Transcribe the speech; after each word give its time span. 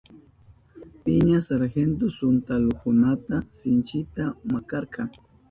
Piña 1.03 1.41
sargento 1.41 2.09
suntalukunata 2.09 3.35
sinchita 3.59 4.23
makarka. 4.51 5.01